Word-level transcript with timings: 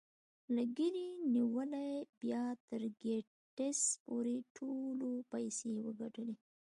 له 0.55 0.63
ګيري 0.77 1.07
نيولې 1.33 1.89
بيا 2.21 2.43
تر 2.69 2.81
ګيټس 3.03 3.79
پورې 4.05 4.35
ټولو 4.55 5.09
پيسې 5.31 5.71
وګټلې. 5.85 6.35